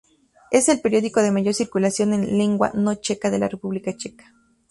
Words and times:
Es 0.49 0.67
el 0.67 0.81
periódico 0.81 1.21
de 1.21 1.29
mayor 1.29 1.53
circulación 1.53 2.11
en 2.15 2.35
lengua 2.35 2.71
no 2.73 2.95
checa 2.95 3.29
de 3.29 3.37
la 3.37 3.47
República 3.47 3.95
Checa. 3.95 4.33